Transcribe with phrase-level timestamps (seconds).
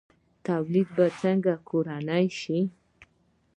[0.45, 2.59] تولید باید څنګه کورنی شي؟